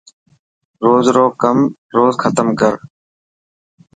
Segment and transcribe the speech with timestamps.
[0.85, 1.57] روز رو ڪم
[1.95, 2.73] روز ختم ڪر.